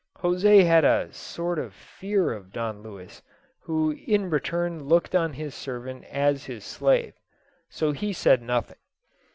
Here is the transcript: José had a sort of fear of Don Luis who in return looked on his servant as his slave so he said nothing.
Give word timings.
José 0.17 0.65
had 0.65 0.83
a 0.83 1.13
sort 1.13 1.59
of 1.59 1.75
fear 1.75 2.33
of 2.33 2.51
Don 2.51 2.81
Luis 2.81 3.21
who 3.65 3.91
in 4.07 4.31
return 4.31 4.85
looked 4.85 5.13
on 5.13 5.33
his 5.33 5.53
servant 5.53 6.05
as 6.05 6.45
his 6.45 6.63
slave 6.63 7.13
so 7.69 7.91
he 7.91 8.11
said 8.11 8.41
nothing. 8.41 8.79